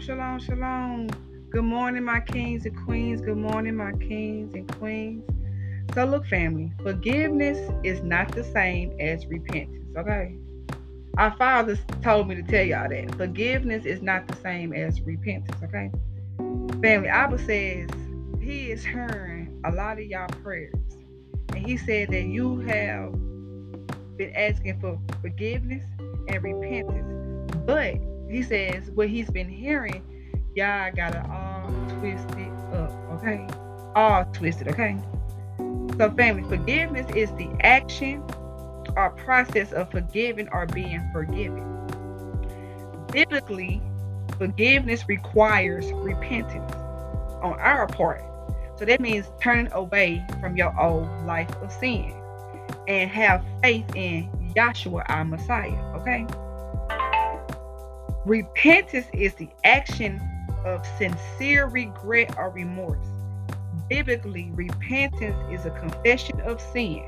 Shalom, 0.00 0.40
shalom. 0.40 1.08
Good 1.50 1.64
morning, 1.64 2.04
my 2.04 2.20
kings 2.20 2.64
and 2.64 2.74
queens. 2.86 3.20
Good 3.20 3.36
morning, 3.36 3.76
my 3.76 3.92
kings 3.92 4.54
and 4.54 4.66
queens. 4.78 5.22
So, 5.92 6.06
look, 6.06 6.26
family, 6.26 6.72
forgiveness 6.82 7.70
is 7.84 8.02
not 8.02 8.34
the 8.34 8.42
same 8.42 8.98
as 8.98 9.26
repentance, 9.26 9.94
okay? 9.98 10.36
Our 11.18 11.36
fathers 11.36 11.80
told 12.02 12.28
me 12.28 12.34
to 12.36 12.42
tell 12.42 12.64
y'all 12.64 12.88
that 12.88 13.14
forgiveness 13.16 13.84
is 13.84 14.00
not 14.00 14.26
the 14.26 14.36
same 14.36 14.72
as 14.72 15.02
repentance, 15.02 15.62
okay? 15.62 15.90
Family, 16.80 17.08
Abba 17.08 17.36
says 17.36 17.90
he 18.40 18.70
is 18.70 18.82
hearing 18.82 19.60
a 19.66 19.70
lot 19.70 19.98
of 19.98 20.06
y'all 20.06 20.28
prayers. 20.42 20.72
And 21.50 21.58
he 21.58 21.76
said 21.76 22.08
that 22.08 22.24
you 22.24 22.60
have 22.60 23.12
been 24.16 24.32
asking 24.34 24.80
for 24.80 24.98
forgiveness 25.20 25.84
and 26.26 26.42
repentance. 26.42 27.52
But 27.66 27.96
he 28.30 28.42
says 28.42 28.90
what 28.92 29.08
he's 29.08 29.30
been 29.30 29.48
hearing, 29.48 30.02
y'all 30.54 30.92
got 30.92 31.14
it 31.14 31.24
all 31.30 31.70
twisted 31.98 32.48
up, 32.72 32.92
okay? 33.12 33.46
All 33.94 34.24
twisted, 34.32 34.68
okay? 34.68 34.96
So, 35.98 36.10
family, 36.16 36.42
forgiveness 36.48 37.06
is 37.14 37.30
the 37.32 37.50
action 37.60 38.22
or 38.96 39.10
process 39.10 39.72
of 39.72 39.90
forgiving 39.90 40.48
or 40.50 40.66
being 40.66 41.02
forgiven. 41.12 41.66
Biblically, 43.12 43.82
forgiveness 44.38 45.04
requires 45.08 45.92
repentance 45.92 46.72
on 47.42 47.58
our 47.58 47.86
part. 47.86 48.22
So 48.76 48.84
that 48.86 49.00
means 49.00 49.26
turning 49.42 49.70
away 49.72 50.24
from 50.40 50.56
your 50.56 50.78
old 50.80 51.06
life 51.26 51.50
of 51.56 51.70
sin 51.70 52.14
and 52.88 53.10
have 53.10 53.44
faith 53.62 53.84
in 53.94 54.30
Yahshua, 54.56 55.04
our 55.08 55.24
Messiah. 55.24 55.82
Okay? 55.96 56.26
Repentance 58.26 59.06
is 59.14 59.32
the 59.34 59.48
action 59.64 60.20
of 60.66 60.86
sincere 60.98 61.66
regret 61.68 62.36
or 62.36 62.50
remorse. 62.50 63.06
Biblically, 63.88 64.50
repentance 64.52 65.36
is 65.50 65.64
a 65.64 65.70
confession 65.70 66.38
of 66.42 66.60
sin 66.60 67.06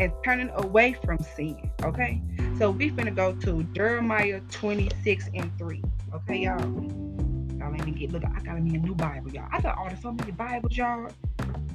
and 0.00 0.12
turning 0.24 0.50
away 0.54 0.96
from 1.04 1.18
sin. 1.20 1.70
Okay? 1.84 2.20
So 2.58 2.72
we 2.72 2.90
finna 2.90 3.14
go 3.14 3.32
to 3.32 3.62
Jeremiah 3.74 4.40
26 4.50 5.30
and 5.34 5.56
3. 5.56 5.82
Okay, 6.14 6.38
y'all? 6.38 6.58
Y'all 6.58 7.70
let 7.70 7.86
me 7.86 7.92
get 7.92 8.10
look, 8.10 8.24
I 8.24 8.40
got 8.40 8.54
to 8.54 8.60
me 8.60 8.74
a 8.74 8.78
new 8.78 8.96
Bible, 8.96 9.30
y'all. 9.30 9.48
I 9.52 9.60
got 9.60 9.78
ordered 9.78 10.02
so 10.02 10.10
many 10.10 10.32
Bibles, 10.32 10.76
y'all. 10.76 11.10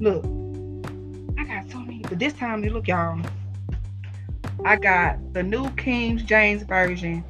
Look, 0.01 0.25
I 1.39 1.45
got 1.45 1.71
so 1.71 1.79
many, 1.79 2.01
but 2.01 2.19
this 2.19 2.33
time, 2.33 2.61
look, 2.61 2.89
y'all. 2.89 3.21
I 4.65 4.75
got 4.75 5.33
the 5.33 5.43
New 5.43 5.69
King 5.71 6.17
James 6.17 6.63
Version 6.63 7.23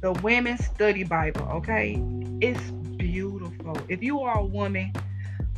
the 0.00 0.12
Women's 0.12 0.64
Study 0.64 1.04
Bible, 1.04 1.42
okay? 1.52 2.02
It's 2.40 2.70
beautiful. 2.96 3.78
If 3.88 4.02
you 4.02 4.20
are 4.20 4.38
a 4.38 4.44
woman, 4.44 4.92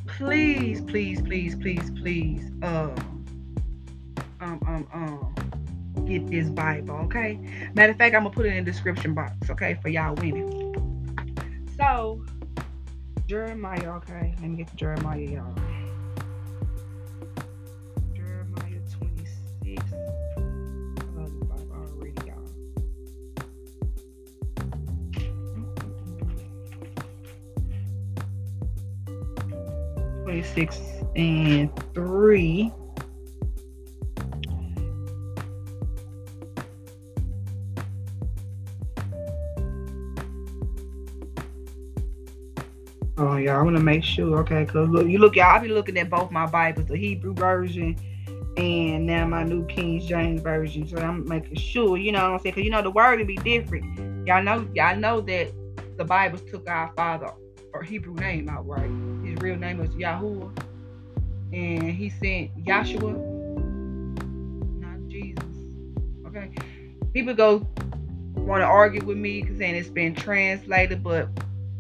please, 0.07 0.81
please, 0.81 1.21
please, 1.21 1.55
please, 1.57 1.91
please, 2.01 2.51
uh, 2.63 2.95
um, 4.41 4.61
um, 4.67 4.89
um, 4.93 6.05
get 6.07 6.27
this 6.29 6.49
Bible, 6.49 6.95
okay? 6.97 7.39
Matter 7.75 7.93
of 7.93 7.99
fact, 7.99 8.15
I'm 8.15 8.23
gonna 8.23 8.35
put 8.35 8.47
it 8.47 8.55
in 8.55 8.65
the 8.65 8.71
description 8.71 9.15
box, 9.15 9.51
okay, 9.51 9.79
for 9.83 9.89
y'all 9.89 10.15
women. 10.15 11.67
So, 11.77 12.25
Jeremiah, 13.27 13.97
okay, 13.97 14.35
let 14.41 14.51
me 14.51 14.57
get 14.57 14.69
to 14.69 14.77
Jeremiah, 14.77 15.19
y'all. 15.19 15.55
26 30.29 30.79
and 31.17 31.71
3. 31.95 32.71
Oh, 43.17 43.37
y'all, 43.39 43.57
I 43.57 43.63
want 43.63 43.75
to 43.75 43.83
make 43.83 44.05
sure, 44.05 44.39
okay? 44.41 44.65
Because 44.65 44.91
look, 44.91 45.07
you 45.07 45.17
look, 45.17 45.35
y'all, 45.35 45.47
I 45.47 45.61
be 45.61 45.69
looking 45.69 45.97
at 45.97 46.11
both 46.11 46.31
my 46.31 46.45
Bibles, 46.45 46.89
the 46.89 46.99
Hebrew 46.99 47.33
version 47.33 47.97
and 48.59 49.07
now 49.07 49.27
my 49.27 49.45
new 49.45 49.65
King 49.65 49.99
James 49.99 50.43
version. 50.43 50.87
So 50.87 50.99
I'm 50.99 51.27
making 51.27 51.57
sure, 51.57 51.97
you 51.97 52.13
know 52.13 52.25
what 52.25 52.33
I'm 52.33 52.39
saying? 52.41 52.55
Because 52.55 52.65
you 52.65 52.71
know 52.71 52.83
the 52.83 52.91
word 52.91 53.19
will 53.19 53.27
be 53.27 53.37
different. 53.37 54.27
Y'all 54.27 54.43
know, 54.43 54.69
y'all 54.75 54.95
know 54.95 55.23
that 55.23 55.51
the 55.97 56.05
Bibles 56.05 56.43
took 56.43 56.69
our 56.69 56.93
father 56.95 57.33
or 57.73 57.83
Hebrew 57.83 58.15
name 58.15 58.51
out 58.51 58.67
right. 58.69 58.91
Real 59.41 59.57
name 59.57 59.79
was 59.79 59.91
Yahuwah. 59.91 60.51
And 61.53 61.91
he 61.91 62.11
sent 62.11 62.65
Yahshua, 62.65 63.17
not 64.81 65.09
Jesus. 65.09 65.45
Okay. 66.27 66.51
People 67.15 67.35
go 67.35 67.67
want 68.35 68.61
to 68.61 68.67
argue 68.67 69.05
with 69.05 69.17
me 69.17 69.43
because 69.43 69.59
saying 69.59 69.75
it's 69.75 69.89
been 69.89 70.15
translated, 70.15 71.03
but 71.03 71.29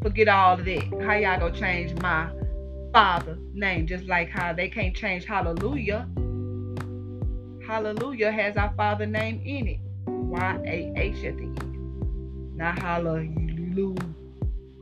forget 0.02 0.28
all 0.28 0.54
of 0.54 0.64
that. 0.64 0.84
How 1.02 1.14
y'all 1.14 1.38
gonna 1.38 1.52
change 1.52 1.94
my 2.00 2.30
father 2.92 3.36
name? 3.52 3.86
Just 3.86 4.04
like 4.04 4.30
how 4.30 4.52
they 4.52 4.68
can't 4.68 4.96
change 4.96 5.24
hallelujah. 5.24 6.08
Hallelujah 7.66 8.32
has 8.32 8.56
our 8.56 8.72
father 8.76 9.04
name 9.04 9.42
in 9.44 9.68
it. 9.68 9.80
Y-A-H 10.06 11.24
at 11.24 11.36
the 11.36 11.42
end. 11.42 12.56
Not 12.56 12.78
hallelujah. 12.78 14.14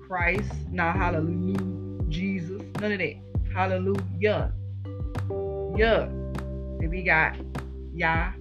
Christ, 0.06 0.52
not 0.70 0.94
hallelujah, 0.94 1.58
none 2.80 2.92
of 2.92 2.98
that. 2.98 3.16
Hallelujah. 3.54 4.52
Yeah. 5.76 6.02
And 6.02 6.90
we 6.90 7.02
got 7.02 7.36
Yah, 7.94 8.32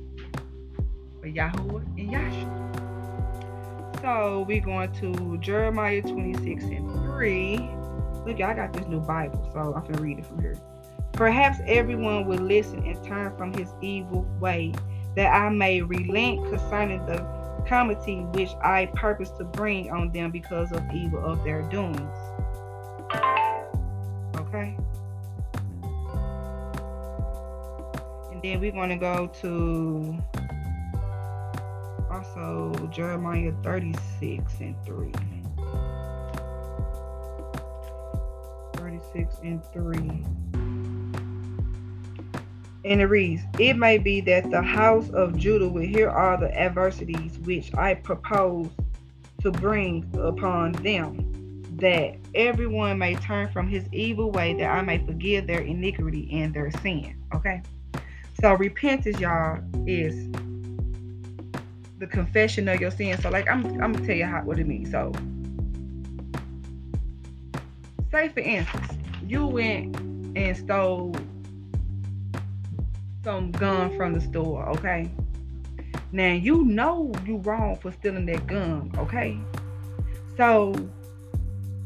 or 1.21 1.29
Yahuwah, 1.29 1.85
and 1.97 2.09
Yahshua. 2.09 4.01
So 4.01 4.45
we're 4.47 4.61
going 4.61 4.91
to 4.93 5.37
Jeremiah 5.39 6.01
26 6.01 6.63
and 6.65 6.91
3. 6.91 7.57
Look, 8.25 8.41
I 8.41 8.53
got 8.53 8.73
this 8.73 8.85
new 8.87 8.99
Bible, 8.99 9.49
so 9.53 9.73
I'm 9.73 9.81
going 9.83 9.93
to 9.93 10.01
read 10.01 10.19
it 10.19 10.25
from 10.25 10.41
here. 10.41 10.57
Perhaps 11.13 11.59
everyone 11.65 12.25
will 12.25 12.39
listen 12.39 12.83
and 12.85 13.01
turn 13.03 13.35
from 13.37 13.53
his 13.53 13.69
evil 13.81 14.23
way, 14.39 14.73
that 15.15 15.33
I 15.33 15.49
may 15.49 15.81
relent 15.81 16.49
concerning 16.49 17.05
the 17.05 17.25
calamity 17.65 18.17
which 18.33 18.49
I 18.61 18.87
purpose 18.93 19.29
to 19.37 19.45
bring 19.45 19.89
on 19.89 20.11
them 20.11 20.29
because 20.31 20.71
of 20.71 20.83
evil 20.93 21.23
of 21.23 21.43
their 21.43 21.61
doings. 21.63 22.01
Then 28.55 28.61
we're 28.61 28.71
going 28.71 28.89
to 28.89 28.95
go 28.95 29.27
to 29.41 30.17
also 32.09 32.73
Jeremiah 32.91 33.51
36 33.63 34.53
and 34.61 34.75
3. 34.85 35.11
36 38.75 39.35
and 39.43 39.63
3. 39.73 39.97
And 42.85 43.01
it 43.01 43.05
reads, 43.05 43.41
It 43.59 43.75
may 43.75 43.97
be 43.97 44.21
that 44.21 44.49
the 44.49 44.61
house 44.61 45.09
of 45.09 45.37
Judah 45.37 45.67
will 45.67 45.81
hear 45.81 46.09
all 46.09 46.37
the 46.37 46.57
adversities 46.57 47.37
which 47.39 47.73
I 47.75 47.95
propose 47.95 48.69
to 49.41 49.51
bring 49.51 50.09
upon 50.17 50.71
them, 50.73 51.63
that 51.77 52.15
everyone 52.35 52.99
may 52.99 53.15
turn 53.15 53.49
from 53.51 53.67
his 53.67 53.83
evil 53.91 54.31
way, 54.31 54.53
that 54.53 54.69
I 54.69 54.81
may 54.81 54.99
forgive 55.05 55.47
their 55.47 55.61
iniquity 55.61 56.29
and 56.31 56.53
their 56.53 56.71
sin. 56.81 57.17
Okay? 57.33 57.61
So 58.45 58.53
repentance, 58.53 59.19
y'all, 59.19 59.59
is 59.87 60.29
the 61.97 62.05
confession 62.05 62.67
of 62.67 62.79
your 62.79 62.91
sin. 62.91 63.19
So, 63.19 63.31
like, 63.31 63.49
I'm, 63.49 63.65
I'm 63.81 63.91
gonna 63.91 64.05
tell 64.05 64.15
you 64.15 64.25
how 64.25 64.43
what 64.43 64.59
it 64.59 64.67
means. 64.67 64.91
So, 64.91 65.11
say 68.11 68.29
for 68.29 68.41
instance, 68.41 68.99
you 69.25 69.47
went 69.47 69.95
and 70.37 70.55
stole 70.55 71.15
some 73.23 73.51
gun 73.51 73.97
from 73.97 74.13
the 74.13 74.21
store, 74.21 74.69
okay? 74.69 75.09
Now 76.11 76.33
you 76.33 76.65
know 76.65 77.11
you 77.25 77.37
wrong 77.37 77.77
for 77.77 77.91
stealing 77.93 78.27
that 78.27 78.45
gun, 78.45 78.91
okay? 78.99 79.39
So 80.37 80.75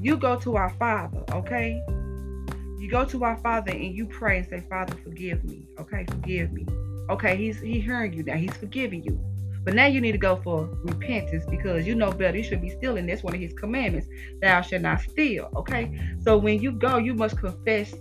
you 0.01 0.18
go 0.18 0.36
to 0.36 0.57
our 0.57 0.72
Father, 0.72 1.24
okay? 1.31 1.81
You 2.80 2.90
go 2.90 3.04
to 3.06 3.24
our 3.26 3.38
Father 3.38 3.72
and 3.72 3.94
you 3.94 4.06
pray 4.06 4.38
and 4.38 4.48
say, 4.48 4.64
Father, 4.70 4.96
forgive 5.04 5.44
me, 5.44 5.68
okay? 5.80 6.06
Forgive 6.10 6.54
me. 6.54 6.66
Okay, 7.10 7.36
he's 7.36 7.60
he 7.60 7.80
hearing 7.80 8.14
you 8.14 8.24
now. 8.24 8.36
He's 8.36 8.56
forgiving 8.56 9.04
you. 9.04 9.20
But 9.64 9.74
now 9.74 9.88
you 9.88 10.00
need 10.00 10.14
to 10.14 10.18
go 10.18 10.38
for 10.38 10.70
repentance 10.84 11.44
because 11.50 11.86
you 11.86 11.94
know 11.94 12.12
better. 12.12 12.38
You 12.38 12.44
should 12.44 12.62
be 12.62 12.70
stealing. 12.70 13.06
That's 13.06 13.24
one 13.24 13.36
of 13.36 13.42
his 13.42 13.54
commandments. 13.54 14.08
Thou 14.42 14.62
shalt 14.62 14.84
not 14.84 15.02
steal. 15.02 15.50
Okay. 15.56 16.00
So 16.24 16.38
when 16.38 16.62
you 16.62 16.72
go, 16.72 16.98
you 16.98 17.14
must 17.14 17.38
confess 17.38 17.94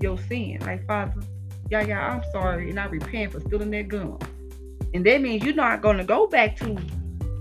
your 0.00 0.18
sin. 0.18 0.58
Like, 0.60 0.86
Father, 0.86 1.22
yeah, 1.70 1.82
yeah, 1.82 2.06
I'm 2.06 2.22
sorry, 2.32 2.68
and 2.68 2.78
I 2.78 2.84
repent 2.86 3.32
for 3.32 3.40
stealing 3.40 3.70
that 3.70 3.88
gun. 3.88 4.18
And 4.92 5.06
that 5.06 5.22
means 5.22 5.42
you're 5.42 5.54
not 5.54 5.80
gonna 5.80 6.04
go 6.04 6.26
back 6.26 6.56
to 6.58 6.76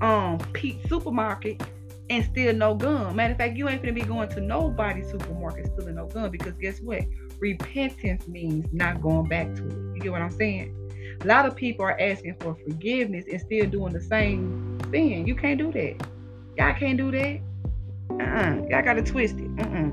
um 0.02 0.38
Pete 0.54 0.78
supermarket 0.88 1.62
and 2.12 2.26
still 2.26 2.54
no 2.54 2.76
gun. 2.76 3.16
Matter 3.16 3.32
of 3.32 3.38
fact, 3.38 3.56
you 3.56 3.70
ain't 3.70 3.82
gonna 3.82 3.94
be 3.94 4.02
going 4.02 4.28
to 4.30 4.42
nobody's 4.42 5.10
supermarket 5.10 5.68
stealing 5.68 5.96
no 5.96 6.08
gun 6.08 6.30
because 6.30 6.54
guess 6.58 6.82
what? 6.82 7.04
Repentance 7.40 8.28
means 8.28 8.68
not 8.74 9.02
going 9.02 9.30
back 9.30 9.56
to 9.56 9.66
it. 9.66 9.74
You 9.96 10.00
get 10.02 10.12
what 10.12 10.22
I'm 10.22 10.30
saying? 10.32 10.76
A 11.22 11.26
lot 11.26 11.46
of 11.46 11.56
people 11.56 11.86
are 11.86 12.00
asking 12.00 12.36
for 12.42 12.56
forgiveness 12.56 13.26
and 13.32 13.40
still 13.40 13.66
doing 13.66 13.94
the 13.94 14.02
same 14.02 14.78
thing. 14.92 15.26
You 15.26 15.36
can't 15.36 15.58
do 15.58 15.72
that. 15.72 16.06
Y'all 16.58 16.74
can't 16.74 16.98
do 16.98 17.12
that. 17.12 17.40
Uh-uh. 18.10 18.68
Y'all 18.70 18.84
gotta 18.84 19.02
twist 19.04 19.38
it. 19.38 19.50
Uh-uh. 19.60 19.92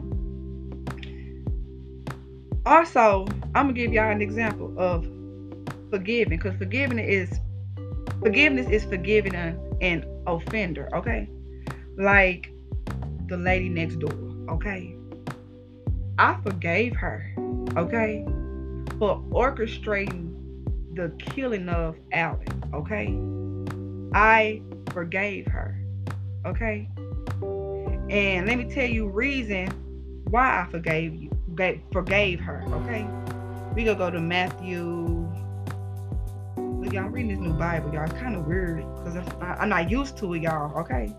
Also, 2.67 3.27
I'm 3.55 3.67
gonna 3.67 3.73
give 3.75 3.93
y'all 3.93 4.11
an 4.11 4.21
example 4.21 4.75
of 4.77 5.07
forgiving, 5.91 6.37
because 6.37 6.57
forgiving 6.59 6.99
is 6.99 7.39
forgiveness 8.21 8.69
is 8.69 8.85
forgiving 8.85 9.37
an, 9.37 9.57
an 9.81 10.05
offender, 10.27 10.89
okay? 10.97 11.29
Like 11.99 12.53
the 13.27 13.37
lady 13.37 13.69
next 13.69 13.97
door, 13.97 14.15
okay? 14.49 14.95
I 16.17 16.39
forgave 16.45 16.95
her, 16.95 17.35
okay, 17.77 18.25
for 19.01 19.21
orchestrating 19.31 20.33
the 20.95 21.11
killing 21.19 21.69
of 21.69 21.97
Alan, 22.13 22.63
okay? 22.73 23.19
I 24.17 24.63
forgave 24.93 25.49
her, 25.49 25.77
okay? 26.47 26.89
And 28.11 28.47
let 28.47 28.59
me 28.59 28.73
tell 28.73 28.89
you 28.89 29.09
reason 29.09 29.67
why 30.31 30.63
I 30.63 30.71
forgave 30.71 31.17
you, 31.17 31.31
forgave 31.91 32.39
her, 32.39 32.63
okay? 32.75 33.09
We 33.75 33.83
gonna 33.83 33.99
go 33.99 34.09
to 34.09 34.21
Matthew. 34.21 35.29
Look, 36.57 36.93
y'all, 36.93 37.09
reading 37.09 37.31
this 37.31 37.41
new 37.41 37.55
Bible, 37.55 37.93
y'all. 37.93 38.05
It's 38.05 38.13
kind 38.13 38.37
of 38.37 38.47
weird 38.47 38.85
because 38.99 39.17
I'm 39.41 39.69
not 39.69 39.91
used 39.91 40.17
to 40.19 40.35
it, 40.35 40.43
y'all, 40.43 40.79
okay? 40.79 41.13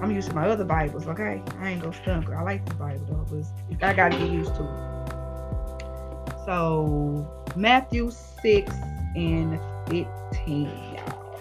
I'm 0.00 0.12
used 0.12 0.28
to 0.28 0.34
my 0.34 0.48
other 0.48 0.64
Bibles, 0.64 1.08
okay? 1.08 1.42
I 1.58 1.70
ain't 1.70 1.82
gonna 1.82 1.92
stunt. 1.92 2.28
I 2.28 2.42
like 2.42 2.64
this 2.64 2.74
Bible 2.74 3.04
though, 3.08 3.26
but 3.68 3.84
I 3.84 3.92
gotta 3.92 4.16
get 4.16 4.30
used 4.30 4.54
to 4.54 4.62
it. 4.62 6.34
So 6.44 7.26
Matthew 7.56 8.10
6 8.42 8.72
and 9.16 9.58
15, 9.88 10.66
y'all. 10.94 11.40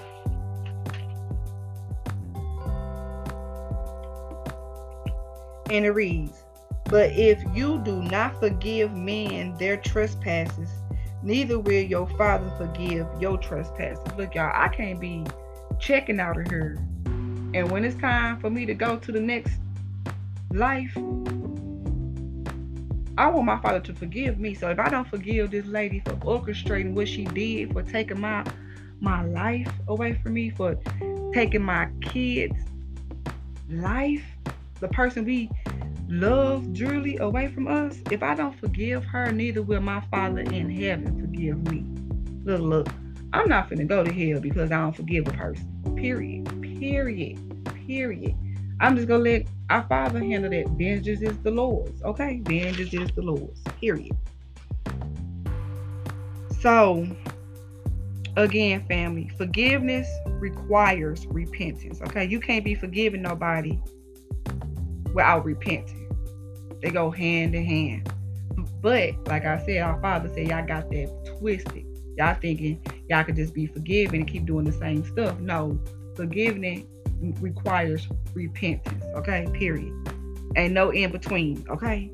And 5.70 5.86
it 5.86 5.92
reads, 5.92 6.44
But 6.86 7.12
if 7.12 7.44
you 7.54 7.78
do 7.86 8.02
not 8.02 8.40
forgive 8.40 8.94
men 8.94 9.56
their 9.58 9.78
trespasses, 9.78 10.70
neither 11.22 11.60
will 11.60 11.84
your 11.84 12.08
father 12.18 12.52
forgive 12.58 13.06
your 13.20 13.38
trespasses. 13.38 14.04
Look, 14.18 14.34
y'all, 14.34 14.52
I 14.54 14.70
can't 14.70 15.00
be 15.00 15.26
checking 15.80 16.20
out 16.20 16.38
of 16.38 16.48
here 16.48 16.78
and 17.58 17.72
when 17.72 17.84
it's 17.84 18.00
time 18.00 18.40
for 18.40 18.52
me 18.52 18.68
to 18.68 18.76
go 18.76 18.98
to 18.98 19.12
the 19.12 19.20
next 19.20 19.54
life, 20.52 20.96
I 23.18 23.28
want 23.30 23.46
my 23.46 23.60
father 23.60 23.80
to 23.80 23.94
forgive 23.96 24.40
me. 24.40 24.54
So 24.54 24.70
if 24.70 24.78
I 24.78 24.90
don't 24.90 25.08
forgive 25.10 25.50
this 25.50 25.66
lady 25.66 26.02
for 26.02 26.14
orchestrating 26.18 26.94
what 26.94 27.08
she 27.08 27.26
did, 27.26 27.74
for 27.74 27.82
taking 27.82 28.22
my 28.22 28.46
my 29.00 29.24
life 29.26 29.72
away 29.88 30.14
from 30.22 30.36
me, 30.36 30.52
for 30.52 30.78
taking 31.34 31.64
my 31.64 31.90
kids' 32.02 32.60
life, 33.72 34.24
the 34.80 34.88
person 34.90 35.26
we 35.26 35.50
love 36.08 36.74
dearly 36.74 37.18
away 37.18 37.48
from 37.48 37.68
us, 37.68 38.00
if 38.12 38.22
I 38.22 38.36
don't 38.36 38.58
forgive 38.60 39.04
her, 39.06 39.32
neither 39.32 39.64
will 39.64 39.82
my 39.82 40.02
father 40.12 40.42
in 40.42 40.70
heaven 40.70 41.20
forgive 41.20 41.72
me. 41.72 41.84
Look, 42.44 42.62
look, 42.62 42.88
I'm 43.34 43.50
not 43.50 43.68
finna 43.68 43.88
go 43.88 44.04
to 44.04 44.12
hell 44.12 44.40
because 44.42 44.72
I 44.72 44.78
don't 44.78 44.96
forgive 44.96 45.28
a 45.28 45.32
person. 45.32 45.96
Period. 45.96 46.57
Period. 46.80 47.66
Period. 47.88 48.36
I'm 48.80 48.96
just 48.96 49.08
gonna 49.08 49.24
let 49.24 49.48
our 49.70 49.84
Father 49.88 50.20
handle 50.20 50.52
that. 50.52 50.68
Vengeance 50.78 51.22
is 51.22 51.38
the 51.40 51.52
Lord's. 51.52 52.02
Okay? 52.04 52.42
Vengeance 52.44 52.94
is 52.94 53.10
the 53.12 53.22
Lord's. 53.22 53.62
Period. 53.80 54.16
So, 56.60 57.08
again, 58.36 58.86
family, 58.88 59.30
forgiveness 59.38 60.08
requires 60.26 61.26
repentance. 61.28 62.02
Okay? 62.02 62.26
You 62.26 62.40
can't 62.40 62.64
be 62.64 62.76
forgiving 62.76 63.22
nobody 63.22 63.80
without 65.14 65.46
repenting. 65.46 66.08
They 66.82 66.92
go 66.92 67.10
hand 67.10 67.56
in 67.56 67.66
hand. 67.66 68.14
But 68.82 69.28
like 69.28 69.46
I 69.46 69.64
said, 69.66 69.82
our 69.82 70.00
Father 70.02 70.30
said 70.30 70.48
y'all 70.48 70.66
got 70.66 70.90
that 70.92 71.36
twisted. 71.40 71.86
Y'all 72.18 72.36
thinking 72.40 72.82
y'all 73.10 73.24
could 73.24 73.36
just 73.36 73.54
be 73.54 73.66
forgiven 73.66 74.22
and 74.22 74.28
keep 74.28 74.46
doing 74.46 74.66
the 74.66 74.72
same 74.72 75.04
stuff. 75.06 75.40
No, 75.40 75.80
forgiveness 76.18 76.84
requires 77.40 78.08
repentance, 78.34 79.04
okay? 79.16 79.48
Period. 79.54 79.94
And 80.56 80.74
no 80.74 80.90
in 80.90 81.12
between, 81.12 81.66
okay? 81.70 82.12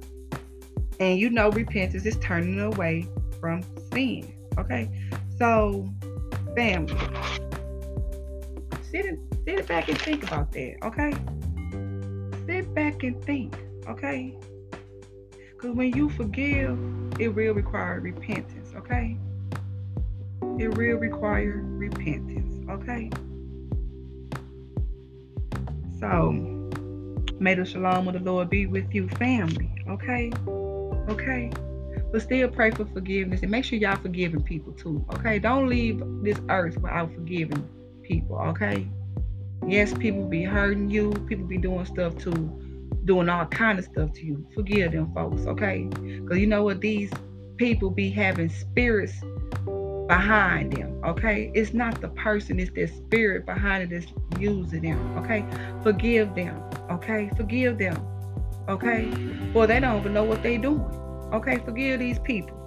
And 0.99 1.17
you 1.17 1.29
know, 1.29 1.49
repentance 1.49 2.05
is 2.05 2.17
turning 2.17 2.59
away 2.59 3.07
from 3.39 3.63
sin, 3.91 4.33
okay? 4.59 4.89
So, 5.39 5.89
family, 6.55 6.95
sit, 8.91 9.05
sit 9.45 9.67
back 9.67 9.89
and 9.89 9.99
think 9.99 10.23
about 10.23 10.51
that, 10.51 10.75
okay? 10.83 11.13
Sit 12.45 12.73
back 12.75 13.03
and 13.03 13.23
think, 13.25 13.55
okay? 13.87 14.37
Because 15.53 15.75
when 15.75 15.93
you 15.93 16.09
forgive, 16.09 16.77
it 17.19 17.29
will 17.29 17.53
require 17.53 17.99
repentance, 17.99 18.73
okay? 18.75 19.17
It 20.59 20.67
will 20.77 20.97
require 20.97 21.61
repentance, 21.63 22.69
okay? 22.69 23.09
So, 26.03 26.33
may 27.39 27.55
the 27.55 27.63
shalom 27.63 28.09
of 28.09 28.13
the 28.13 28.19
Lord 28.19 28.49
be 28.49 28.65
with 28.65 28.93
you, 28.93 29.07
family. 29.07 29.71
Okay? 29.87 30.33
Okay? 31.07 31.49
But 32.11 32.21
still 32.21 32.49
pray 32.49 32.71
for 32.71 32.85
forgiveness 32.85 33.41
and 33.41 33.49
make 33.49 33.63
sure 33.63 33.79
y'all 33.79 33.95
forgiving 33.95 34.43
people 34.43 34.73
too. 34.73 35.05
Okay? 35.13 35.39
Don't 35.39 35.69
leave 35.69 36.03
this 36.21 36.37
earth 36.49 36.75
without 36.75 37.13
forgiving 37.13 37.69
people. 38.01 38.37
Okay? 38.37 38.85
Yes, 39.65 39.93
people 39.93 40.27
be 40.27 40.43
hurting 40.43 40.89
you. 40.89 41.11
People 41.29 41.45
be 41.45 41.57
doing 41.57 41.85
stuff 41.85 42.17
too, 42.17 42.33
doing 43.05 43.29
all 43.29 43.45
kind 43.45 43.79
of 43.79 43.85
stuff 43.85 44.11
to 44.11 44.25
you. 44.25 44.45
Forgive 44.53 44.91
them, 44.91 45.13
folks. 45.13 45.43
Okay? 45.45 45.83
Because 45.83 46.37
you 46.37 46.47
know 46.47 46.65
what? 46.65 46.81
These 46.81 47.13
people 47.55 47.89
be 47.89 48.09
having 48.09 48.49
spirits 48.49 49.21
behind 50.07 50.73
them. 50.73 50.99
Okay, 51.05 51.51
it's 51.53 51.73
not 51.73 52.01
the 52.01 52.09
person, 52.09 52.59
it's 52.59 52.71
their 52.71 52.87
spirit 52.87 53.45
behind 53.45 53.83
it 53.83 53.89
that's 53.89 54.13
using 54.39 54.81
them. 54.81 55.17
Okay, 55.17 55.45
forgive 55.81 56.35
them. 56.35 56.61
Okay, 56.91 57.29
forgive 57.35 57.77
them. 57.77 58.05
Okay, 58.69 59.11
well, 59.53 59.67
they 59.67 59.79
don't 59.79 59.99
even 59.99 60.13
know 60.13 60.23
what 60.23 60.41
they're 60.43 60.57
doing. 60.57 60.81
Okay, 61.33 61.57
forgive 61.65 61.99
these 61.99 62.19
people. 62.19 62.59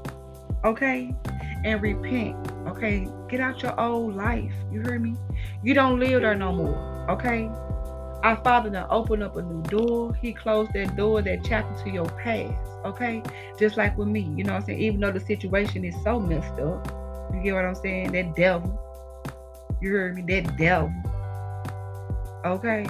Okay, 0.65 1.15
and 1.65 1.81
repent. 1.81 2.37
Okay, 2.67 3.09
get 3.29 3.41
out 3.41 3.63
your 3.63 3.79
old 3.81 4.15
life. 4.15 4.53
You 4.73 4.81
hear 4.83 4.99
me? 4.99 5.15
You 5.63 5.75
don't 5.75 5.99
live 5.99 6.23
there 6.23 6.35
no 6.35 6.53
more. 6.53 7.07
Okay, 7.11 7.49
our 8.23 8.41
Father 8.43 8.71
done 8.71 8.87
opened 8.91 9.23
up 9.23 9.37
a 9.37 9.43
new 9.43 9.63
door. 9.63 10.15
He 10.15 10.33
closed 10.33 10.73
that 10.75 10.97
door, 10.97 11.23
that 11.23 11.45
chapter 11.45 11.85
to 11.85 11.91
your 11.91 12.07
past. 12.07 12.55
Okay, 12.85 13.23
just 13.59 13.77
like 13.77 13.97
with 13.97 14.09
me. 14.09 14.21
You 14.37 14.45
know 14.45 14.55
what 14.55 14.63
I'm 14.63 14.67
saying? 14.67 14.81
Even 14.81 15.01
though 15.01 15.13
the 15.13 15.21
situation 15.21 15.85
is 15.85 15.95
so 16.03 16.19
messed 16.19 16.59
up 16.61 17.06
you 17.35 17.43
get 17.43 17.55
what 17.55 17.65
I'm 17.65 17.75
saying? 17.75 18.13
That 18.13 18.37
devil. 18.37 18.83
You 19.81 19.93
heard 19.93 20.17
me? 20.17 20.23
That 20.23 20.57
devil. 20.57 20.93
Okay. 22.45 22.87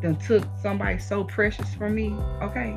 Then 0.00 0.16
took 0.16 0.44
somebody 0.62 0.98
so 0.98 1.24
precious 1.24 1.74
from 1.74 1.94
me. 1.94 2.12
Okay. 2.42 2.76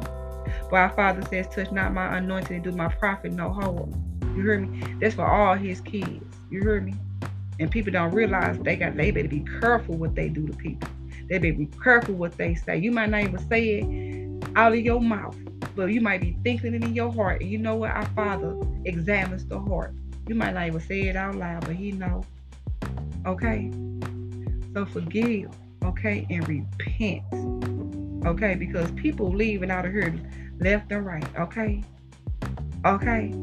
But 0.69 0.75
our 0.75 0.89
Father 0.89 1.21
says, 1.29 1.47
touch 1.47 1.71
not 1.71 1.93
my 1.93 2.17
anointing 2.17 2.55
and 2.55 2.63
do 2.63 2.71
my 2.71 2.89
prophet 2.89 3.31
no 3.31 3.51
harm. 3.51 3.93
You 4.35 4.43
hear 4.43 4.59
me? 4.59 4.83
That's 4.99 5.15
for 5.15 5.25
all 5.25 5.55
his 5.55 5.81
kids. 5.81 6.23
You 6.49 6.61
hear 6.61 6.81
me? 6.81 6.95
And 7.59 7.69
people 7.71 7.91
don't 7.93 8.11
realize 8.11 8.57
they 8.59 8.75
got 8.75 8.95
they 8.97 9.11
better 9.11 9.27
be 9.27 9.45
careful 9.61 9.95
what 9.95 10.15
they 10.15 10.29
do 10.29 10.47
to 10.47 10.53
people. 10.53 10.89
They 11.29 11.37
better 11.37 11.53
be 11.53 11.69
careful 11.81 12.15
what 12.15 12.37
they 12.37 12.55
say. 12.55 12.77
You 12.77 12.91
might 12.91 13.09
not 13.09 13.23
even 13.23 13.47
say 13.47 13.79
it 13.79 14.43
out 14.55 14.73
of 14.73 14.79
your 14.79 14.99
mouth, 14.99 15.35
but 15.75 15.85
you 15.85 16.01
might 16.01 16.21
be 16.21 16.37
thinking 16.43 16.73
it 16.73 16.83
in 16.83 16.93
your 16.93 17.11
heart. 17.11 17.41
And 17.41 17.49
you 17.49 17.57
know 17.57 17.75
what? 17.75 17.91
Our 17.91 18.05
Father 18.07 18.55
examines 18.85 19.45
the 19.45 19.59
heart. 19.59 19.93
You 20.27 20.35
might 20.35 20.53
not 20.53 20.67
even 20.67 20.79
say 20.79 21.01
it 21.07 21.15
out 21.15 21.35
loud, 21.35 21.65
but 21.65 21.75
he 21.75 21.91
know. 21.91 22.23
Okay? 23.25 23.71
So 24.73 24.85
forgive, 24.85 25.49
okay, 25.83 26.25
and 26.29 26.47
repent. 26.47 27.23
Okay, 28.25 28.55
because 28.55 28.89
people 28.91 29.29
leaving 29.29 29.69
out 29.69 29.85
of 29.85 29.91
here 29.91 30.13
left 30.59 30.91
and 30.91 31.05
right, 31.05 31.27
okay? 31.37 31.83
Okay? 32.85 33.33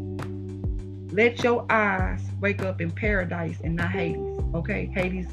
Let 1.13 1.43
your 1.45 1.67
eyes 1.71 2.23
wake 2.41 2.63
up 2.63 2.81
in 2.81 2.91
paradise 2.91 3.59
and 3.63 3.77
not 3.77 3.91
Hades. 3.91 4.41
Okay? 4.55 4.91
Hades, 4.95 5.27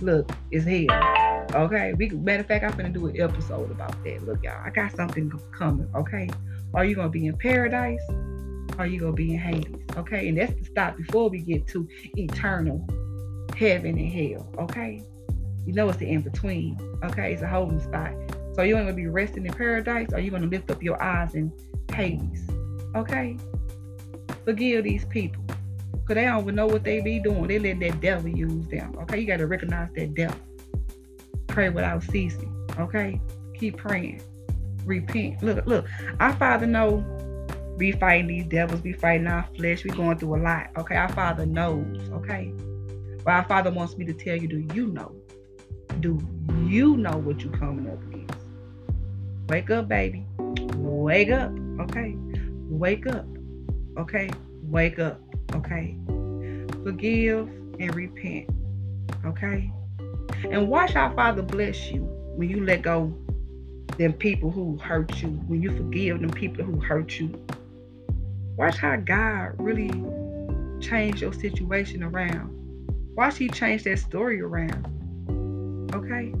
look, 0.00 0.30
is 0.50 0.64
hell. 0.64 1.46
Okay? 1.54 1.94
We 1.94 2.10
matter 2.10 2.40
of 2.40 2.46
fact, 2.46 2.64
I'm 2.64 2.72
gonna 2.72 2.88
do 2.88 3.06
an 3.06 3.20
episode 3.20 3.70
about 3.70 4.02
that. 4.04 4.26
Look, 4.26 4.42
y'all, 4.42 4.60
I 4.64 4.70
got 4.70 4.90
something 4.96 5.30
coming, 5.52 5.88
okay? 5.94 6.28
Are 6.74 6.84
you 6.84 6.96
gonna 6.96 7.08
be 7.10 7.26
in 7.26 7.36
paradise 7.36 8.02
or 8.80 8.86
you 8.86 8.98
gonna 8.98 9.12
be 9.12 9.34
in 9.34 9.38
Hades. 9.38 9.76
Okay, 9.96 10.28
and 10.28 10.38
that's 10.38 10.54
the 10.54 10.64
stop 10.64 10.96
before 10.96 11.28
we 11.28 11.40
get 11.40 11.66
to 11.68 11.86
eternal 12.16 12.86
heaven 13.56 13.98
and 13.98 14.10
hell. 14.10 14.48
Okay, 14.58 15.02
You 15.66 15.74
know 15.74 15.88
it's 15.90 15.98
the 15.98 16.08
in 16.10 16.22
between. 16.22 16.78
Okay, 17.04 17.34
it's 17.34 17.42
a 17.42 17.46
holding 17.46 17.80
spot. 17.80 18.12
So 18.54 18.62
you're 18.62 18.80
gonna 18.80 18.94
be 18.94 19.06
resting 19.06 19.44
in 19.44 19.52
paradise, 19.52 20.08
or 20.12 20.20
you're 20.20 20.30
gonna 20.30 20.46
lift 20.46 20.70
up 20.70 20.82
your 20.82 21.00
eyes 21.02 21.34
in 21.34 21.52
Hades. 21.92 22.48
Okay? 22.96 23.36
Forgive 24.44 24.84
these 24.84 25.04
people. 25.04 25.44
Cause 26.06 26.14
they 26.14 26.24
don't 26.24 26.42
even 26.42 26.54
know 26.54 26.66
what 26.66 26.82
they 26.82 27.00
be 27.00 27.20
doing. 27.20 27.46
They 27.46 27.58
let 27.58 27.78
that 27.80 28.00
devil 28.00 28.30
use 28.30 28.66
them. 28.68 28.96
Okay, 29.02 29.20
you 29.20 29.26
gotta 29.26 29.46
recognize 29.46 29.90
that 29.94 30.14
devil. 30.14 30.36
Pray 31.46 31.68
without 31.68 32.02
ceasing. 32.04 32.52
Okay? 32.78 33.20
Keep 33.58 33.76
praying. 33.76 34.22
Repent. 34.86 35.42
Look, 35.42 35.66
look, 35.66 35.86
our 36.18 36.34
father 36.36 36.66
know 36.66 37.04
we 37.80 37.92
fighting 37.92 38.26
these 38.26 38.44
devils, 38.44 38.82
we 38.82 38.92
fighting 38.92 39.26
our 39.26 39.48
flesh, 39.56 39.84
we 39.84 39.90
going 39.90 40.18
through 40.18 40.36
a 40.36 40.40
lot. 40.42 40.68
Okay, 40.76 40.96
our 40.96 41.08
father 41.08 41.46
knows, 41.46 42.10
okay? 42.12 42.52
But 43.24 43.30
our 43.30 43.44
father 43.44 43.70
wants 43.70 43.96
me 43.96 44.04
to 44.04 44.12
tell 44.12 44.36
you, 44.36 44.46
do 44.46 44.58
you 44.74 44.88
know? 44.88 45.16
Do 46.00 46.20
you 46.66 46.98
know 46.98 47.16
what 47.16 47.40
you're 47.40 47.56
coming 47.56 47.90
up 47.90 48.02
against? 48.02 48.34
Wake 49.48 49.70
up, 49.70 49.88
baby. 49.88 50.26
Wake 50.76 51.30
up. 51.30 51.52
Okay. 51.80 52.14
Wake 52.68 53.06
up. 53.06 53.24
Okay. 53.98 54.30
Wake 54.64 54.98
up. 54.98 55.18
Okay. 55.54 55.96
Forgive 56.84 57.48
and 57.80 57.94
repent. 57.94 58.50
Okay. 59.24 59.72
And 60.50 60.68
watch 60.68 60.96
our 60.96 61.14
Father 61.14 61.42
bless 61.42 61.90
you 61.90 62.02
when 62.36 62.50
you 62.50 62.62
let 62.62 62.82
go 62.82 63.14
them 63.98 64.12
people 64.12 64.50
who 64.50 64.78
hurt 64.78 65.20
you, 65.20 65.28
when 65.46 65.62
you 65.62 65.70
forgive 65.76 66.20
them 66.20 66.30
people 66.30 66.64
who 66.64 66.78
hurt 66.80 67.18
you. 67.18 67.28
Watch 68.56 68.76
how 68.76 68.96
God 68.96 69.52
really 69.58 69.90
changed 70.80 71.20
your 71.20 71.32
situation 71.32 72.02
around. 72.02 72.56
Watch 73.16 73.38
He 73.38 73.48
change 73.48 73.84
that 73.84 73.98
story 73.98 74.40
around. 74.40 74.86
Okay? 75.94 76.32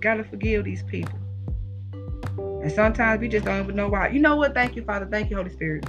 Gotta 0.00 0.24
forgive 0.24 0.64
these 0.64 0.82
people. 0.82 1.18
And 2.62 2.72
sometimes 2.72 3.20
we 3.20 3.28
just 3.28 3.44
don't 3.44 3.62
even 3.62 3.76
know 3.76 3.88
why. 3.88 4.08
You 4.08 4.20
know 4.20 4.36
what? 4.36 4.54
Thank 4.54 4.74
you, 4.76 4.84
Father. 4.84 5.06
Thank 5.06 5.30
you, 5.30 5.36
Holy 5.36 5.50
Spirit. 5.50 5.86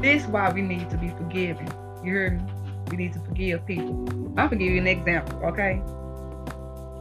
This 0.00 0.22
is 0.22 0.28
why 0.28 0.50
we 0.50 0.62
need 0.62 0.88
to 0.90 0.96
be 0.96 1.08
forgiven. 1.10 1.66
You 2.04 2.12
hear 2.12 2.30
me? 2.30 2.52
We 2.90 2.96
need 2.96 3.12
to 3.12 3.20
forgive 3.20 3.66
people. 3.66 4.04
I'm 4.38 4.48
gonna 4.48 4.56
give 4.56 4.72
you 4.72 4.78
an 4.78 4.86
example, 4.86 5.44
okay? 5.44 5.82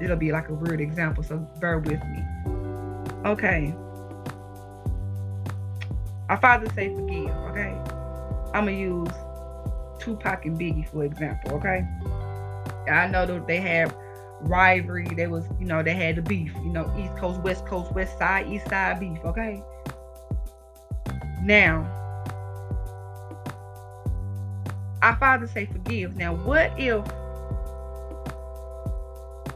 It'll 0.01 0.18
be 0.18 0.32
like 0.32 0.50
a 0.50 0.54
weird 0.54 0.82
example, 0.82 1.24
so 1.24 1.38
bear 1.60 1.80
with 1.80 2.04
me. 2.04 2.24
Okay. 3.25 3.74
Our 6.29 6.38
father 6.38 6.67
say 6.75 6.93
forgive, 6.93 7.29
okay? 7.50 7.74
I'm 8.53 8.65
gonna 8.65 8.72
use 8.72 9.10
Tupac 10.00 10.46
and 10.46 10.60
Biggie 10.60 10.88
for 10.89 11.03
example, 11.03 11.53
okay? 11.53 11.88
I 12.89 13.07
know 13.07 13.25
that 13.25 13.48
they 13.48 13.57
have 13.62 13.96
rivalry. 14.41 15.07
They 15.15 15.27
was, 15.27 15.46
you 15.60 15.65
know, 15.65 15.84
they 15.84 15.93
had 15.93 16.15
the 16.15 16.22
beef, 16.22 16.53
you 16.63 16.69
know, 16.69 16.91
East 16.98 17.15
Coast, 17.17 17.41
West 17.41 17.65
Coast, 17.65 17.91
West 17.93 18.17
Side, 18.17 18.48
East 18.48 18.67
Side 18.69 19.00
beef, 19.00 19.19
okay? 19.25 19.62
Now, 21.43 21.93
our 25.01 25.15
father 25.17 25.48
say 25.48 25.65
forgive. 25.65 26.17
Now, 26.17 26.34
what 26.36 26.72
if, 26.77 27.05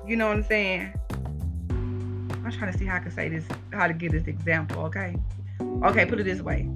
you 0.07 0.15
know 0.15 0.27
what 0.27 0.37
I'm 0.37 0.43
saying? 0.43 0.93
I'm 1.69 2.51
trying 2.51 2.71
to 2.71 2.77
see 2.77 2.85
how 2.85 2.95
I 2.95 2.99
can 2.99 3.11
say 3.11 3.29
this, 3.29 3.45
how 3.71 3.87
to 3.87 3.93
give 3.93 4.11
this 4.11 4.27
example, 4.27 4.83
okay? 4.85 5.15
Okay, 5.83 6.05
put 6.05 6.19
it 6.19 6.23
this 6.23 6.41
way. 6.41 6.69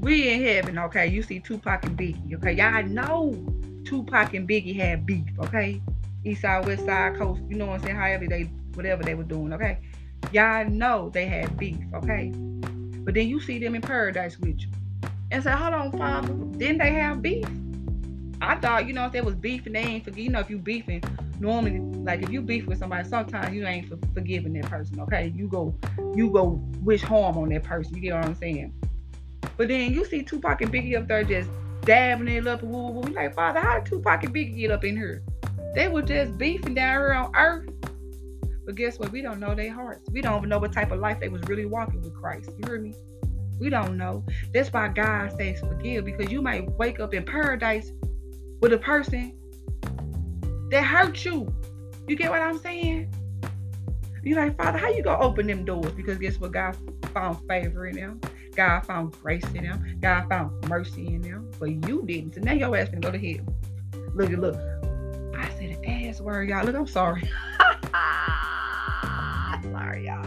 We 0.00 0.28
in 0.28 0.42
heaven, 0.42 0.78
okay? 0.78 1.06
You 1.06 1.22
see 1.22 1.40
Tupac 1.40 1.84
and 1.84 1.96
Biggie, 1.96 2.34
okay? 2.34 2.52
Y'all 2.52 2.84
know 2.84 3.32
Tupac 3.84 4.34
and 4.34 4.48
Biggie 4.48 4.76
had 4.76 5.06
beef, 5.06 5.24
okay? 5.38 5.80
East 6.24 6.42
side, 6.42 6.66
west 6.66 6.84
side, 6.84 7.16
coast, 7.16 7.42
you 7.48 7.56
know 7.56 7.66
what 7.66 7.80
I'm 7.80 7.82
saying? 7.82 7.96
However 7.96 8.26
they, 8.26 8.42
whatever 8.74 9.02
they 9.02 9.14
were 9.14 9.24
doing, 9.24 9.52
okay? 9.52 9.78
Y'all 10.32 10.68
know 10.68 11.10
they 11.10 11.26
had 11.26 11.56
beef, 11.56 11.78
okay? 11.94 12.32
But 13.04 13.14
then 13.14 13.28
you 13.28 13.40
see 13.40 13.58
them 13.58 13.74
in 13.74 13.82
paradise 13.82 14.38
with 14.38 14.60
you. 14.60 14.68
And 15.30 15.42
say, 15.42 15.52
hold 15.52 15.74
on, 15.74 15.92
father, 15.92 16.32
didn't 16.58 16.78
they 16.78 16.92
have 16.92 17.22
beef? 17.22 17.46
I 18.40 18.56
thought, 18.56 18.86
you 18.86 18.92
know, 18.92 19.06
if 19.06 19.12
there 19.12 19.24
was 19.24 19.34
beef 19.34 19.66
and 19.66 19.74
they 19.74 19.80
ain't 19.80 20.04
forgive, 20.04 20.24
you 20.24 20.30
know, 20.30 20.40
if 20.40 20.50
you 20.50 20.58
beefing, 20.58 21.02
normally, 21.40 21.78
like 21.78 22.22
if 22.22 22.30
you 22.30 22.42
beef 22.42 22.66
with 22.66 22.78
somebody, 22.78 23.08
sometimes 23.08 23.54
you 23.54 23.66
ain't 23.66 23.88
for, 23.88 23.98
forgiving 24.14 24.52
that 24.54 24.66
person, 24.66 25.00
okay? 25.00 25.32
You 25.34 25.48
go, 25.48 25.74
you 26.14 26.30
go 26.30 26.62
wish 26.82 27.02
harm 27.02 27.38
on 27.38 27.48
that 27.50 27.64
person. 27.64 27.94
You 27.94 28.00
get 28.00 28.14
what 28.14 28.24
I'm 28.24 28.34
saying? 28.34 28.72
But 29.56 29.68
then 29.68 29.92
you 29.92 30.04
see 30.04 30.22
Tupac 30.22 30.60
and 30.62 30.72
Biggie 30.72 30.96
up 30.96 31.08
there 31.08 31.24
just 31.24 31.48
dabbing 31.82 32.28
it 32.28 32.46
up 32.46 32.62
and 32.62 32.70
woo 32.70 32.88
woo. 32.88 33.02
Like, 33.12 33.34
Father, 33.34 33.60
how 33.60 33.78
did 33.78 33.86
Tupac 33.86 34.24
and 34.24 34.34
Biggie 34.34 34.56
get 34.56 34.70
up 34.70 34.84
in 34.84 34.96
here? 34.96 35.22
They 35.74 35.88
were 35.88 36.02
just 36.02 36.36
beefing 36.38 36.74
down 36.74 37.00
here 37.00 37.12
on 37.12 37.32
earth. 37.36 37.68
But 38.64 38.76
guess 38.76 38.98
what? 38.98 39.12
We 39.12 39.20
don't 39.20 39.40
know 39.40 39.54
their 39.54 39.72
hearts. 39.72 40.08
We 40.10 40.22
don't 40.22 40.38
even 40.38 40.48
know 40.48 40.58
what 40.58 40.72
type 40.72 40.90
of 40.90 41.00
life 41.00 41.20
they 41.20 41.28
was 41.28 41.42
really 41.42 41.66
walking 41.66 42.00
with 42.00 42.14
Christ. 42.14 42.50
You 42.58 42.66
hear 42.66 42.80
me? 42.80 42.94
We 43.60 43.70
don't 43.70 43.96
know. 43.96 44.24
That's 44.52 44.72
why 44.72 44.88
God 44.88 45.32
says 45.36 45.60
forgive 45.60 46.04
because 46.04 46.30
you 46.32 46.42
might 46.42 46.68
wake 46.72 46.98
up 46.98 47.14
in 47.14 47.24
paradise 47.24 47.92
with 48.60 48.72
a 48.72 48.78
person 48.78 49.38
that 50.74 50.84
hurt 50.84 51.24
you. 51.24 51.46
You 52.08 52.16
get 52.16 52.30
what 52.30 52.42
I'm 52.42 52.58
saying? 52.58 53.14
You 54.24 54.34
like, 54.34 54.56
Father, 54.56 54.76
how 54.76 54.88
you 54.88 55.04
gonna 55.04 55.24
open 55.24 55.46
them 55.46 55.64
doors? 55.64 55.92
Because 55.92 56.18
guess 56.18 56.40
what? 56.40 56.50
God 56.50 56.76
found 57.12 57.46
favor 57.48 57.86
in 57.86 57.94
them. 57.94 58.20
God 58.56 58.80
found 58.80 59.12
grace 59.22 59.44
in 59.54 59.62
them. 59.62 59.98
God 60.00 60.28
found 60.28 60.68
mercy 60.68 61.06
in 61.06 61.22
them. 61.22 61.48
But 61.60 61.70
you 61.88 62.02
didn't. 62.04 62.34
So 62.34 62.40
now 62.40 62.54
your 62.54 62.76
ass 62.76 62.88
can 62.88 63.00
go 63.00 63.12
to 63.12 63.18
hell. 63.18 63.46
Look 64.14 64.32
at 64.32 64.40
look. 64.40 64.56
I 65.36 65.48
said 65.50 65.70
an 65.70 65.84
ass 65.84 66.20
word, 66.20 66.48
y'all. 66.48 66.64
Look, 66.64 66.74
I'm 66.74 66.88
sorry. 66.88 67.22
sorry, 69.70 70.06
y'all. 70.06 70.26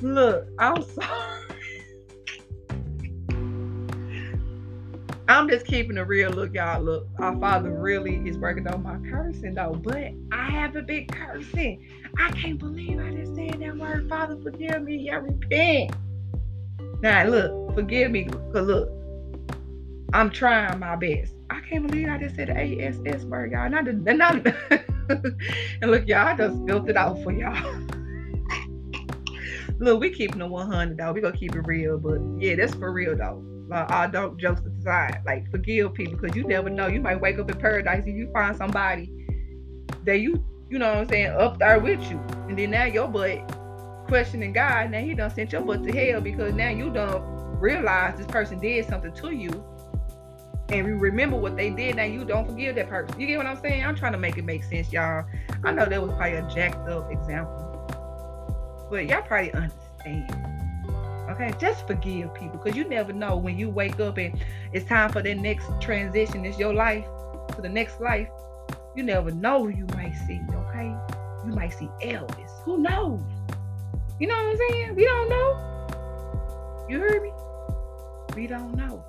Look, 0.00 0.48
I'm 0.58 0.82
sorry. 0.82 1.29
I'm 5.30 5.48
just 5.48 5.64
keeping 5.64 5.96
it 5.96 6.00
real. 6.00 6.30
Look, 6.30 6.54
y'all. 6.54 6.82
Look, 6.82 7.06
our 7.20 7.38
Father 7.38 7.70
really 7.70 8.16
is 8.28 8.36
working 8.36 8.66
on 8.66 8.82
my 8.82 8.98
cursing, 9.08 9.54
though. 9.54 9.80
But 9.80 10.10
I 10.32 10.50
haven't 10.50 10.88
been 10.88 11.06
cursing. 11.06 11.88
I 12.18 12.32
can't 12.32 12.58
believe 12.58 12.98
I 12.98 13.14
just 13.14 13.36
said 13.36 13.60
that 13.60 13.76
word. 13.76 14.08
Father, 14.08 14.36
forgive 14.42 14.82
me. 14.82 15.08
I 15.08 15.14
repent. 15.14 15.92
Now, 17.00 17.26
look, 17.26 17.76
forgive 17.76 18.10
me. 18.10 18.24
Cause 18.52 18.66
look, 18.66 18.90
I'm 20.12 20.30
trying 20.30 20.80
my 20.80 20.96
best. 20.96 21.34
I 21.48 21.60
can't 21.60 21.86
believe 21.86 22.08
I 22.08 22.18
just 22.18 22.34
said 22.34 22.48
the 22.48 22.58
ASS 22.58 23.22
word, 23.26 23.52
y'all. 23.52 23.70
Not 23.70 23.84
the, 23.84 23.92
not, 23.92 24.44
and 25.80 25.92
look, 25.92 26.08
y'all, 26.08 26.26
I 26.26 26.36
just 26.36 26.66
built 26.66 26.88
it 26.88 26.96
out 26.96 27.22
for 27.22 27.32
y'all. 27.32 27.54
look, 29.78 30.00
we 30.00 30.10
keeping 30.10 30.40
the 30.40 30.48
100 30.48 30.98
though. 30.98 31.12
We 31.12 31.20
gonna 31.20 31.36
keep 31.36 31.54
it 31.54 31.60
real, 31.60 31.98
but 31.98 32.18
yeah, 32.40 32.56
that's 32.56 32.74
for 32.74 32.92
real 32.92 33.16
though. 33.16 33.44
All 33.72 34.08
don't 34.08 34.38
jokes 34.38 34.62
aside, 34.80 35.22
like 35.24 35.50
forgive 35.50 35.94
people 35.94 36.16
because 36.16 36.36
you 36.36 36.44
never 36.44 36.70
know. 36.70 36.86
You 36.88 37.00
might 37.00 37.20
wake 37.20 37.38
up 37.38 37.50
in 37.50 37.56
paradise 37.58 38.04
and 38.04 38.16
you 38.16 38.30
find 38.32 38.56
somebody 38.56 39.12
that 40.04 40.20
you, 40.20 40.44
you 40.68 40.78
know 40.78 40.88
what 40.88 40.98
I'm 40.98 41.08
saying, 41.08 41.30
up 41.32 41.58
there 41.58 41.78
with 41.78 42.02
you, 42.10 42.18
and 42.48 42.58
then 42.58 42.70
now 42.70 42.84
your 42.84 43.08
butt 43.08 43.48
questioning 44.08 44.52
God. 44.52 44.90
Now 44.90 45.00
he 45.00 45.14
done 45.14 45.30
sent 45.30 45.52
your 45.52 45.62
butt 45.62 45.84
to 45.84 45.92
hell 45.92 46.20
because 46.20 46.54
now 46.54 46.70
you 46.70 46.90
don't 46.90 47.22
realize 47.60 48.16
this 48.16 48.26
person 48.26 48.58
did 48.58 48.88
something 48.88 49.12
to 49.12 49.30
you 49.30 49.64
and 50.72 50.86
you 50.86 50.96
remember 50.96 51.36
what 51.36 51.56
they 51.56 51.70
did, 51.70 51.96
now 51.96 52.04
you 52.04 52.24
don't 52.24 52.46
forgive 52.46 52.76
that 52.76 52.88
person. 52.88 53.18
You 53.18 53.26
get 53.26 53.38
what 53.38 53.46
I'm 53.46 53.60
saying? 53.60 53.84
I'm 53.84 53.96
trying 53.96 54.12
to 54.12 54.18
make 54.18 54.38
it 54.38 54.44
make 54.44 54.62
sense, 54.64 54.92
y'all. 54.92 55.24
I 55.64 55.72
know 55.72 55.84
that 55.84 56.00
was 56.00 56.12
probably 56.12 56.34
a 56.34 56.42
jacked 56.48 56.88
up 56.88 57.10
example, 57.10 58.86
but 58.90 59.08
y'all 59.08 59.22
probably 59.22 59.52
understand. 59.52 60.49
Okay, 61.30 61.52
just 61.58 61.86
forgive 61.86 62.34
people 62.34 62.58
because 62.58 62.76
you 62.76 62.84
never 62.84 63.12
know 63.12 63.36
when 63.36 63.56
you 63.56 63.70
wake 63.70 64.00
up 64.00 64.18
and 64.18 64.42
it's 64.72 64.84
time 64.86 65.10
for 65.10 65.22
the 65.22 65.34
next 65.34 65.68
transition. 65.80 66.44
It's 66.44 66.58
your 66.58 66.74
life 66.74 67.04
to 67.54 67.62
the 67.62 67.68
next 67.68 68.00
life. 68.00 68.28
You 68.96 69.04
never 69.04 69.30
know 69.30 69.64
who 69.64 69.70
you 69.70 69.86
might 69.94 70.14
see. 70.26 70.40
Okay, 70.52 70.94
you 71.46 71.52
might 71.52 71.72
see 71.72 71.88
Elvis. 72.02 72.62
Who 72.64 72.78
knows? 72.78 73.22
You 74.18 74.26
know 74.26 74.34
what 74.34 74.50
I'm 74.50 74.56
saying? 74.56 74.94
We 74.96 75.04
don't 75.04 75.28
know. 75.28 76.86
You 76.88 76.98
heard 76.98 77.22
me? 77.22 77.32
We 78.34 78.46
don't 78.48 78.74
know. 78.74 79.04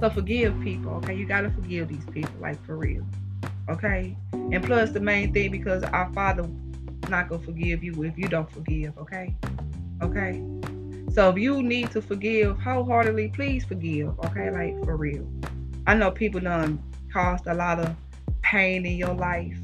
So 0.00 0.10
forgive 0.10 0.60
people, 0.60 0.92
okay? 0.96 1.14
You 1.14 1.26
gotta 1.26 1.50
forgive 1.50 1.88
these 1.88 2.04
people, 2.12 2.34
like 2.40 2.62
for 2.66 2.76
real. 2.76 3.06
Okay? 3.70 4.16
And 4.32 4.62
plus 4.62 4.90
the 4.90 5.00
main 5.00 5.32
thing, 5.32 5.50
because 5.50 5.82
our 5.84 6.12
Father 6.12 6.46
not 7.08 7.28
gonna 7.28 7.42
forgive 7.42 7.82
you 7.82 8.04
if 8.04 8.18
you 8.18 8.28
don't 8.28 8.50
forgive, 8.50 8.96
okay? 8.98 9.34
Okay. 10.02 10.42
So 11.12 11.30
if 11.30 11.38
you 11.38 11.62
need 11.62 11.90
to 11.92 12.02
forgive 12.02 12.58
wholeheartedly, 12.58 13.28
please 13.28 13.64
forgive, 13.64 14.18
okay? 14.26 14.50
Like 14.50 14.84
for 14.84 14.96
real. 14.96 15.26
I 15.86 15.94
know 15.94 16.10
people 16.10 16.40
done 16.40 16.82
caused 17.12 17.46
a 17.46 17.54
lot 17.54 17.78
of 17.78 17.94
pain 18.42 18.84
in 18.84 18.96
your 18.96 19.14
life, 19.14 19.56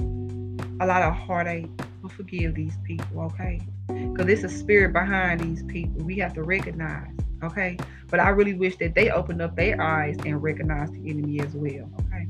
a 0.80 0.86
lot 0.86 1.02
of 1.02 1.14
heartache. 1.14 1.68
But 2.02 2.12
forgive 2.12 2.54
these 2.54 2.76
people, 2.84 3.22
okay? 3.22 3.60
Because 3.88 4.28
it's 4.28 4.44
a 4.44 4.48
spirit 4.48 4.92
behind 4.92 5.40
these 5.40 5.62
people. 5.64 6.04
We 6.04 6.16
have 6.18 6.32
to 6.34 6.42
recognize. 6.42 7.12
Okay. 7.42 7.76
But 8.08 8.20
I 8.20 8.28
really 8.30 8.54
wish 8.54 8.76
that 8.76 8.94
they 8.94 9.10
opened 9.10 9.40
up 9.40 9.56
their 9.56 9.80
eyes 9.80 10.16
and 10.24 10.42
recognized 10.42 10.94
the 10.94 11.10
enemy 11.10 11.40
as 11.40 11.54
well. 11.54 11.90
Okay. 12.00 12.26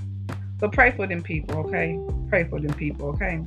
So 0.61 0.69
pray 0.69 0.91
for 0.91 1.07
them 1.07 1.23
people, 1.23 1.59
okay? 1.59 1.99
Pray 2.29 2.45
for 2.45 2.61
them 2.61 2.75
people, 2.75 3.09
okay? 3.11 3.41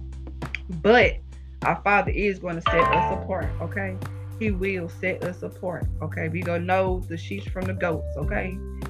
But 0.81 1.17
our 1.61 1.79
Father 1.83 2.11
is 2.11 2.39
going 2.39 2.55
to 2.55 2.61
set 2.61 2.81
us 2.81 3.23
apart, 3.23 3.45
okay? 3.61 3.95
He 4.43 4.51
will 4.51 4.89
set 4.89 5.23
us 5.23 5.41
apart, 5.41 5.85
okay? 6.01 6.27
We 6.27 6.41
gonna 6.41 6.65
know 6.65 7.01
the 7.07 7.15
sheep 7.15 7.49
from 7.49 7.63
the 7.63 7.73
goats, 7.73 8.17
okay? 8.17 8.47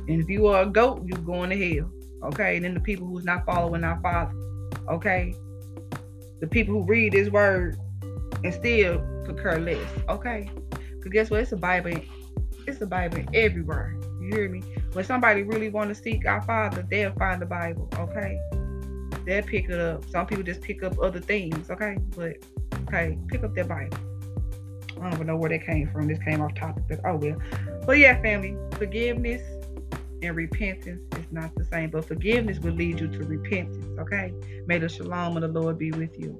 And 0.07 0.19
if 0.19 0.27
you 0.27 0.47
are 0.47 0.63
a 0.63 0.65
goat, 0.65 1.03
you're 1.05 1.19
going 1.19 1.51
to 1.51 1.75
hell, 1.75 1.91
okay? 2.23 2.55
And 2.55 2.65
then 2.65 2.73
the 2.73 2.79
people 2.79 3.05
who's 3.05 3.23
not 3.23 3.45
following 3.45 3.83
our 3.83 4.01
Father, 4.01 4.33
okay? 4.89 5.35
The 6.41 6.47
people 6.47 6.73
who 6.73 6.83
read 6.87 7.13
His 7.13 7.29
word 7.29 7.77
and 8.43 8.51
still 8.51 8.97
concur 9.27 9.59
less, 9.59 9.87
okay? 10.09 10.49
Cause 11.03 11.11
guess 11.11 11.29
what? 11.29 11.41
It's 11.41 11.51
a 11.51 11.57
Bible. 11.57 12.01
It's 12.65 12.81
a 12.81 12.87
Bible 12.87 13.23
everywhere. 13.35 13.95
You 14.19 14.29
hear 14.31 14.49
me? 14.49 14.63
When 14.93 15.05
somebody 15.05 15.43
really 15.43 15.69
want 15.69 15.89
to 15.89 15.95
seek 15.95 16.25
our 16.25 16.41
Father, 16.41 16.83
they'll 16.89 17.13
find 17.13 17.39
the 17.39 17.45
Bible, 17.45 17.87
okay? 17.99 18.39
They'll 19.23 19.43
pick 19.43 19.69
it 19.69 19.79
up. 19.79 20.03
Some 20.05 20.25
people 20.25 20.43
just 20.43 20.61
pick 20.61 20.81
up 20.81 20.97
other 20.99 21.19
things, 21.19 21.69
okay? 21.69 21.99
But 22.15 22.37
okay, 22.87 23.19
pick 23.27 23.43
up 23.43 23.53
their 23.53 23.65
Bible. 23.65 23.99
I 25.03 25.09
don't 25.09 25.15
even 25.15 25.27
know 25.27 25.35
where 25.35 25.49
that 25.49 25.65
came 25.65 25.89
from. 25.89 26.07
This 26.07 26.19
came 26.19 26.41
off 26.41 26.55
topic, 26.55 26.83
but 26.87 27.01
oh 27.05 27.15
well. 27.15 27.37
But 27.85 27.97
yeah, 27.97 28.21
family, 28.21 28.55
forgiveness 28.77 29.41
and 30.21 30.33
repentance 30.33 31.01
is 31.17 31.25
not 31.29 31.53
the 31.55 31.65
same, 31.65 31.89
but 31.89 32.05
forgiveness 32.05 32.59
will 32.59 32.71
lead 32.71 33.01
you 33.01 33.09
to 33.09 33.19
repentance. 33.19 33.85
Okay, 33.99 34.31
may 34.65 34.79
the 34.79 34.87
shalom 34.87 35.35
of 35.35 35.41
the 35.41 35.59
Lord 35.59 35.77
be 35.77 35.91
with 35.91 36.17
you. 36.17 36.39